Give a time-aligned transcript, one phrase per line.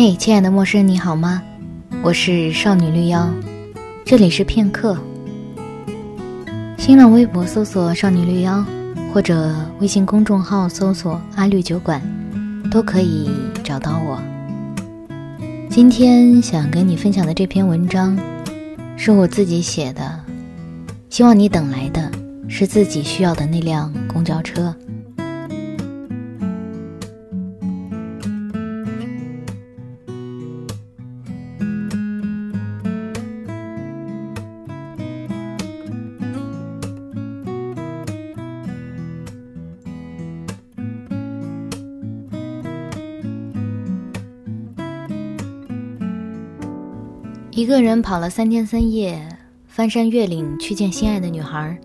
[0.00, 1.42] 嘿，亲爱的陌生人，你好吗？
[2.04, 3.28] 我是少女绿妖，
[4.04, 4.96] 这里是片刻。
[6.78, 8.64] 新浪微博搜索“少女绿妖”，
[9.12, 12.00] 或者微信公众号搜索“阿绿酒馆”，
[12.70, 13.28] 都可以
[13.64, 14.22] 找到我。
[15.68, 18.16] 今天想跟你分享的这篇文章，
[18.96, 20.20] 是我自己写的，
[21.10, 22.08] 希望你等来的
[22.46, 24.72] 是自己需要的那辆公交车。
[47.58, 49.20] 一个人跑了三天三夜，
[49.66, 51.76] 翻山越岭去见心爱的女孩。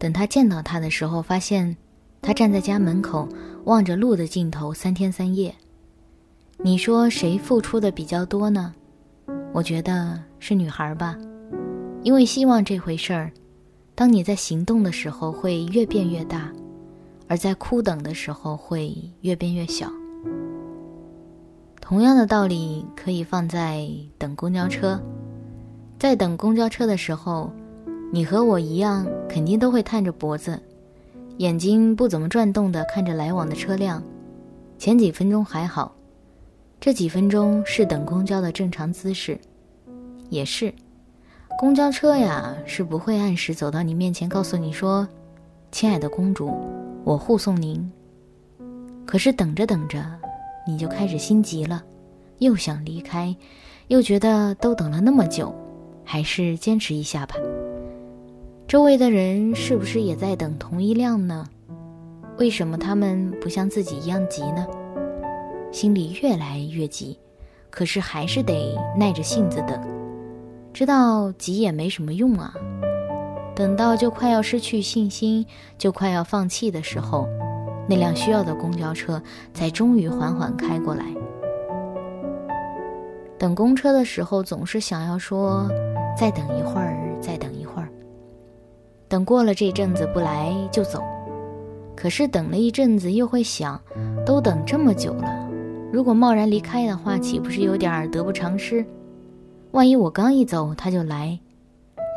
[0.00, 1.76] 等他见到她的时候，发现
[2.20, 3.28] 她站在家门口，
[3.66, 5.54] 望着路的尽头，三天三夜。
[6.58, 8.74] 你说谁付出的比较多呢？
[9.52, 11.16] 我觉得是女孩吧，
[12.02, 13.30] 因为希望这回事儿，
[13.94, 16.52] 当你在行动的时候会越变越大，
[17.28, 19.88] 而在哭等的时候会越变越小。
[21.88, 25.00] 同样的道理可以放在等公交车，
[26.00, 27.48] 在等公交车的时候，
[28.12, 30.60] 你和我一样，肯定都会探着脖子，
[31.36, 34.02] 眼睛不怎么转动的看着来往的车辆。
[34.80, 35.94] 前几分钟还好，
[36.80, 39.38] 这几分钟是等公交的正常姿势。
[40.28, 40.74] 也是，
[41.56, 45.06] 公交车呀是不会按时走到你面前告诉你说
[45.70, 46.52] ：“亲爱的公主，
[47.04, 47.88] 我护送您。”
[49.06, 50.04] 可是等着等着。
[50.66, 51.82] 你就开始心急了，
[52.38, 53.34] 又想离开，
[53.88, 55.54] 又觉得都等了那么久，
[56.04, 57.36] 还是坚持一下吧。
[58.66, 61.46] 周围的人是不是也在等同一辆呢？
[62.38, 64.66] 为什么他们不像自己一样急呢？
[65.70, 67.16] 心里越来越急，
[67.70, 69.80] 可是还是得耐着性子等，
[70.72, 72.52] 知道急也没什么用啊。
[73.54, 75.46] 等到就快要失去信心，
[75.78, 77.28] 就快要放弃的时候。
[77.88, 79.22] 那辆需要的公交车
[79.54, 81.04] 才终于缓缓开过来。
[83.38, 85.68] 等公车的时候，总是想要说
[86.16, 87.88] “再等一会儿，再等一会儿”。
[89.08, 91.00] 等过了这阵子不来就走，
[91.94, 93.80] 可是等了一阵子又会想，
[94.24, 95.48] 都等这么久了，
[95.92, 98.84] 如果贸然离开的话，岂不是有点得不偿失？
[99.72, 101.38] 万一我刚一走他就来，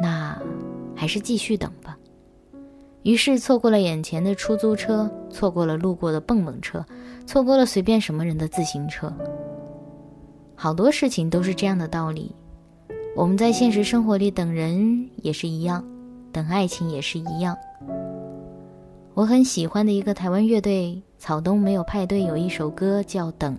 [0.01, 0.35] 那
[0.95, 1.69] 还是继续等。
[3.09, 6.85] 于是错过了眼前的出租车，错过了路过的蹦蹦车，
[7.25, 9.11] 错过了随便什么人的自行车。
[10.53, 12.35] 好多事情都是这样的道理。
[13.15, 15.83] 我们在现实生活里等人也是一样，
[16.31, 17.57] 等爱情也是一样。
[19.15, 23.55] 我很喜欢的一个台湾乐队草东没有派对有一首歌叫《等》，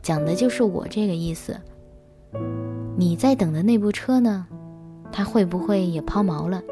[0.00, 1.54] 讲的就是我这个意思。
[2.96, 4.46] 你在等的那部车呢？
[5.12, 6.62] 它会不会也抛锚了？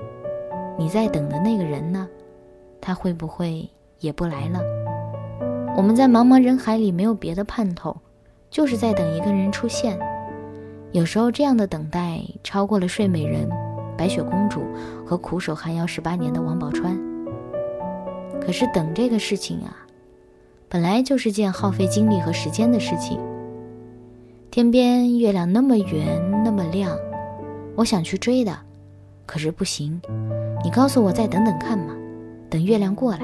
[0.78, 2.09] 你在等的那个人呢？
[2.81, 3.69] 他会不会
[4.00, 4.60] 也不来了？
[5.76, 7.97] 我们在茫茫人海里没有别的盼头，
[8.50, 9.98] 就是在等一个人出现。
[10.92, 13.48] 有时候这样的等待超过了睡美人、
[13.97, 14.62] 白雪公主
[15.04, 16.97] 和苦守寒窑十八年的王宝钏。
[18.41, 19.76] 可是等这个事情啊，
[20.69, 23.19] 本来就是件耗费精力和时间的事情。
[24.50, 26.97] 天边月亮那么圆那么亮，
[27.75, 28.56] 我想去追的，
[29.26, 30.00] 可是不行。
[30.64, 31.94] 你告诉我再等等看嘛，
[32.48, 33.20] 等月亮过来。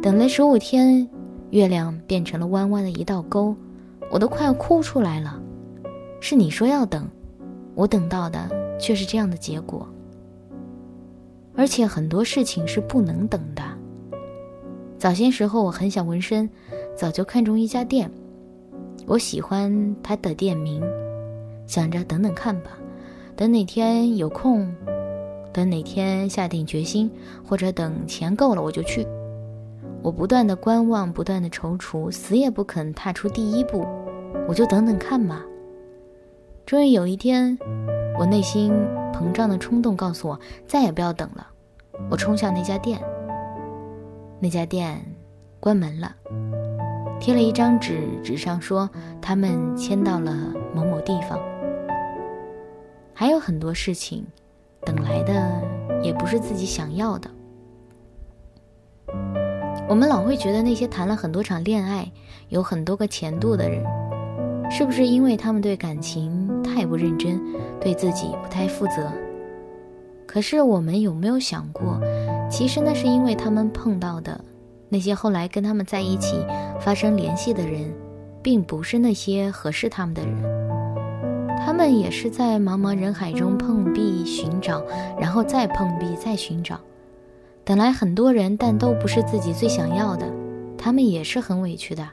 [0.00, 1.08] 等了十五天，
[1.50, 3.56] 月亮变成了弯弯的一道沟，
[4.10, 5.42] 我都快要哭出来了。
[6.20, 7.08] 是你说要等，
[7.74, 8.48] 我等到的
[8.78, 9.88] 却是这样的结果。
[11.56, 13.62] 而且很多事情是不能等的。
[14.96, 16.48] 早些时候我很想纹身，
[16.96, 18.08] 早就看中一家店，
[19.06, 20.82] 我喜欢它的店名，
[21.66, 22.78] 想着等等看吧，
[23.34, 24.72] 等哪天有空。
[25.52, 27.10] 等哪天下定决心，
[27.44, 29.06] 或者等钱够了，我就去。
[30.02, 33.86] 我不断的观望，不断的踌躇，死也不肯踏出第一步。
[34.46, 35.42] 我就等等看嘛。
[36.64, 37.58] 终于有一天，
[38.18, 38.72] 我内心
[39.12, 41.46] 膨胀的冲动告诉我，再也不要等了。
[42.10, 43.00] 我冲向那家店。
[44.38, 45.04] 那家店
[45.58, 46.14] 关门了，
[47.18, 48.88] 贴了一张纸，纸上说
[49.20, 51.40] 他们迁到了某某地方。
[53.12, 54.24] 还有很多事情。
[54.88, 55.62] 等来的
[56.02, 57.30] 也不是自己想要的。
[59.86, 62.10] 我们老会觉得那些谈了很多场恋爱、
[62.48, 63.84] 有很多个前度的人，
[64.70, 67.38] 是不是因为他们对感情太不认真，
[67.78, 69.12] 对自己不太负责？
[70.26, 72.00] 可是我们有没有想过，
[72.50, 74.42] 其实那是因为他们碰到的
[74.88, 76.42] 那些后来跟他们在一起
[76.80, 77.92] 发生联系的人，
[78.42, 80.34] 并不是那些合适他们的人，
[81.58, 84.82] 他们也是在茫茫人海中碰壁寻找，
[85.20, 86.80] 然后再碰壁再寻找，
[87.64, 90.26] 等来很多人，但都不是自己最想要的，
[90.78, 92.08] 他们也是很委屈的。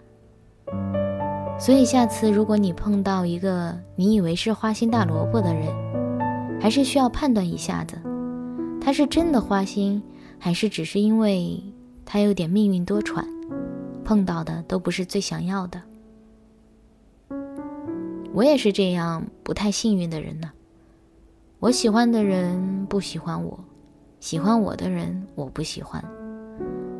[1.57, 5.67] 所以下次如果你碰到一个你以为是花心大萝卜的人，
[6.59, 7.97] 还是需要判断一下子，
[8.81, 10.03] 他是真的花心，
[10.37, 11.63] 还是只是因为
[12.05, 13.23] 他有点命运多舛，
[14.03, 15.81] 碰到的都不是最想要的。
[18.35, 20.51] 我也是这样不太幸运的人呢。
[21.59, 23.57] 我喜欢的人不喜欢我，
[24.19, 26.03] 喜欢我的人我不喜欢，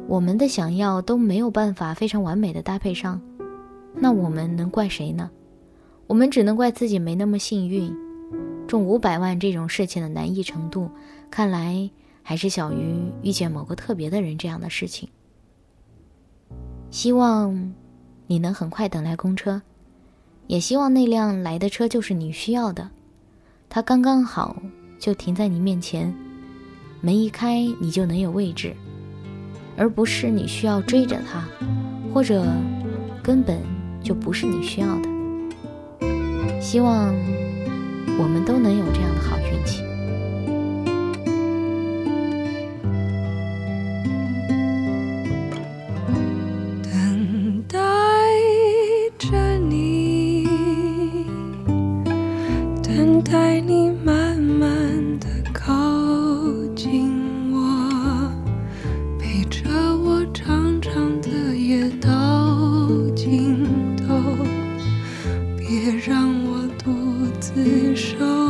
[0.07, 3.21] 我们的想要都没有办法非常完美的搭配上，
[3.93, 5.29] 那我们能怪谁呢？
[6.07, 7.93] 我们只能怪自己没那么幸运。
[8.65, 10.89] 中五百万这种事情的难易程度，
[11.29, 11.91] 看来
[12.23, 15.09] 还是小于遇见某个特别的人这样的事情。
[16.89, 17.73] 希望
[18.25, 19.61] 你能很快等来公车。
[20.47, 22.89] 也希望那辆来的车就是你需要的，
[23.67, 24.55] 它刚刚好
[24.99, 26.13] 就停在你面前，
[27.01, 28.75] 门一开你就能有位置，
[29.75, 31.43] 而不是你需要追着它，
[32.13, 32.45] 或者
[33.23, 33.59] 根本
[34.03, 35.09] 就不是你需要的。
[36.61, 37.13] 希望
[38.19, 39.44] 我们都能有这样的好运
[65.77, 68.44] 别让我独自受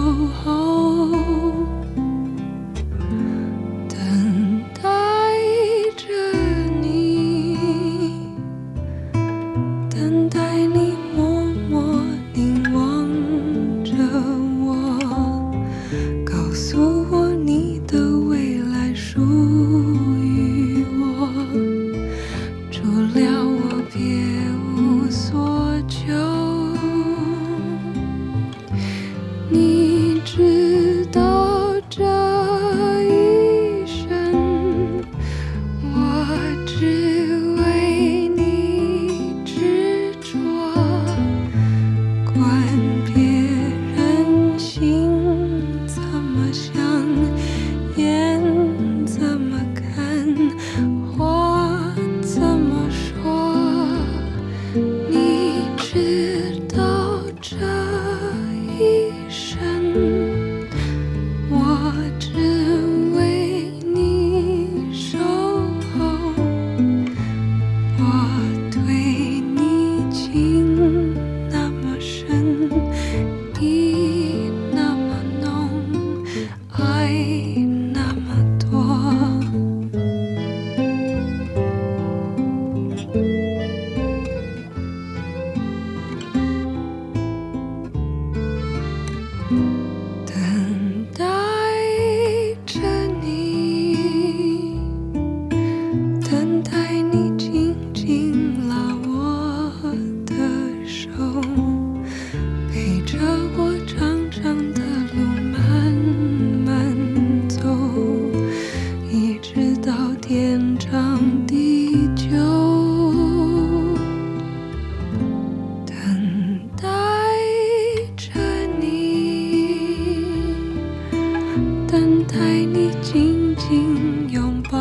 [121.88, 124.80] 等待你紧紧拥抱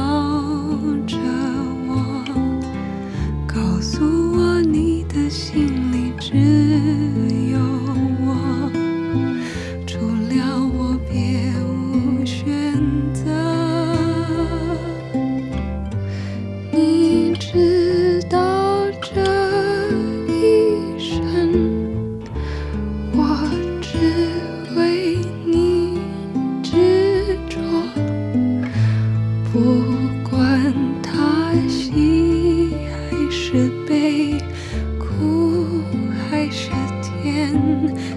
[1.06, 1.16] 着
[1.87, 2.25] 我
[3.46, 5.84] 告诉我你的心。
[37.54, 38.13] 多。